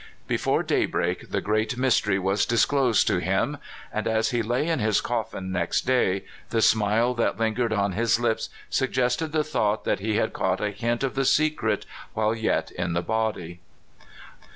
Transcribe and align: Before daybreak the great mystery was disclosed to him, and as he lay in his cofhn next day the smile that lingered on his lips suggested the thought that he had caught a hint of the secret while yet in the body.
Before 0.27 0.63
daybreak 0.63 1.29
the 1.29 1.41
great 1.41 1.77
mystery 1.77 2.17
was 2.17 2.47
disclosed 2.47 3.05
to 3.05 3.19
him, 3.19 3.59
and 3.93 4.07
as 4.07 4.31
he 4.31 4.41
lay 4.41 4.67
in 4.67 4.79
his 4.79 4.99
cofhn 4.99 5.49
next 5.51 5.81
day 5.85 6.25
the 6.49 6.63
smile 6.63 7.13
that 7.13 7.37
lingered 7.37 7.71
on 7.71 7.91
his 7.91 8.19
lips 8.19 8.49
suggested 8.67 9.31
the 9.31 9.43
thought 9.43 9.83
that 9.83 9.99
he 9.99 10.15
had 10.15 10.33
caught 10.33 10.59
a 10.59 10.71
hint 10.71 11.03
of 11.03 11.13
the 11.13 11.23
secret 11.23 11.85
while 12.15 12.33
yet 12.33 12.71
in 12.71 12.93
the 12.93 13.03
body. 13.03 13.59